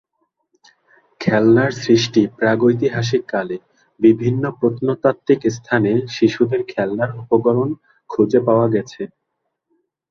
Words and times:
খেলনার 1.21 1.71
সৃষ্টি 1.81 2.21
প্রাগৈতিহাসিক 2.37 3.23
কালে; 3.29 3.57
বিভিন্ন 3.99 4.43
প্রত্নতাত্ত্বিক 4.59 5.41
স্থানে 5.57 5.91
শিশুদের 6.15 6.61
খেলনার 6.71 7.11
উপকরণ 7.21 7.69
খুঁজে 8.09 8.39
পাওয়া 8.47 8.67
গেছে। 8.75 9.01